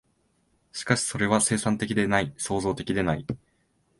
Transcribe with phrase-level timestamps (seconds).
[0.71, 3.27] しかしそれは生産的でない、創造的でない。